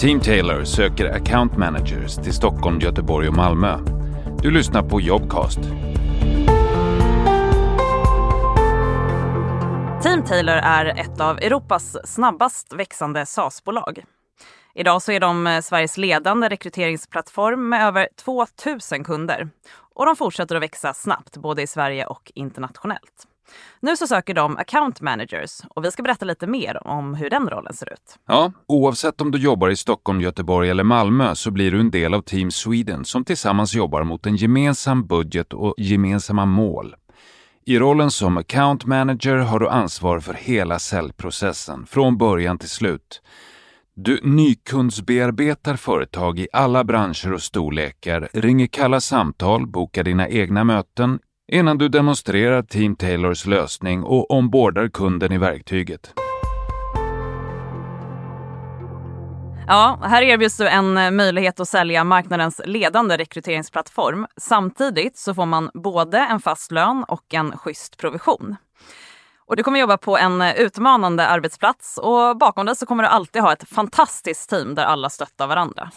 [0.00, 3.78] Team Taylor söker account managers till Stockholm, Göteborg och Malmö.
[4.42, 5.58] Du lyssnar på Jobcast.
[10.02, 14.04] Team Taylor är ett av Europas snabbast växande SaaS-bolag.
[14.74, 19.48] Idag så är de eh, Sveriges ledande rekryteringsplattform med över 2000 kunder.
[19.94, 23.26] Och de fortsätter att växa snabbt, både i Sverige och internationellt.
[23.80, 27.50] Nu så söker de account managers och vi ska berätta lite mer om hur den
[27.50, 28.18] rollen ser ut.
[28.26, 32.14] Ja, oavsett om du jobbar i Stockholm, Göteborg eller Malmö så blir du en del
[32.14, 36.94] av Team Sweden som tillsammans jobbar mot en gemensam budget och gemensamma mål.
[37.66, 43.22] I rollen som account manager har du ansvar för hela säljprocessen från början till slut.
[43.94, 51.18] Du nykundsbearbetar företag i alla branscher och storlekar, ringer kalla samtal, bokar dina egna möten
[51.52, 56.14] innan du demonstrerar Team Taylors lösning och ombordar kunden i verktyget.
[59.66, 64.26] Ja, här erbjuds du en eh, möjlighet att sälja marknadens ledande rekryteringsplattform.
[64.36, 68.56] Samtidigt så får man både en fast lön och en schysst provision.
[69.46, 73.08] Och du kommer jobba på en eh, utmanande arbetsplats och bakom dig så kommer du
[73.08, 75.90] alltid ha ett fantastiskt team där alla stöttar varandra.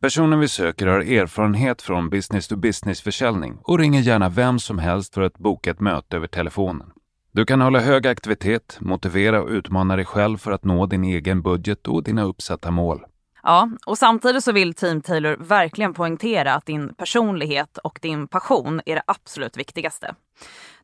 [0.00, 5.38] Personen vi söker har erfarenhet från business-to-business-försäljning och ringer gärna vem som helst för att
[5.38, 6.92] boka ett möte över telefonen.
[7.32, 11.42] Du kan hålla hög aktivitet, motivera och utmana dig själv för att nå din egen
[11.42, 13.04] budget och dina uppsatta mål.
[13.42, 18.80] Ja, och samtidigt så vill Team Taylor verkligen poängtera att din personlighet och din passion
[18.86, 20.14] är det absolut viktigaste.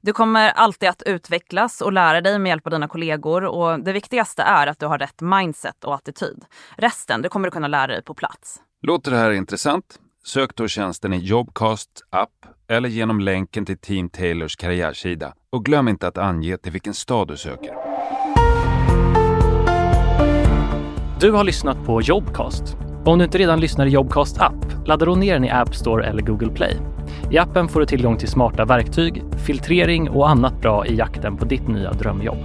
[0.01, 3.93] Du kommer alltid att utvecklas och lära dig med hjälp av dina kollegor och det
[3.93, 6.45] viktigaste är att du har rätt mindset och attityd.
[6.77, 8.61] Resten det kommer du kunna lära dig på plats.
[8.87, 9.85] Låter det här intressant?
[10.25, 15.35] Sök då tjänsten i Jobcast app eller genom länken till Team Taylors karriärsida.
[15.51, 17.75] Och glöm inte att ange till vilken stad du söker.
[21.21, 22.77] Du har lyssnat på Jobcast.
[23.05, 26.07] Om du inte redan lyssnar i Jobcast app, ladda då ner den i App Store
[26.07, 26.77] eller Google Play.
[27.31, 31.45] I appen får du tillgång till smarta verktyg, filtrering och annat bra i jakten på
[31.45, 32.39] ditt nya drömjobb.